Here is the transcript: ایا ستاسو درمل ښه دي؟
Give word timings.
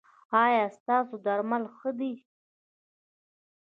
ایا 0.43 0.65
ستاسو 0.77 1.15
درمل 1.25 1.63
ښه 1.77 1.89
دي؟ 1.99 2.13